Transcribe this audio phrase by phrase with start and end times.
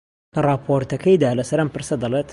[0.35, 2.29] لە ڕاپۆرتەکەیدا لەسەر ئەم پرسە دەڵێت: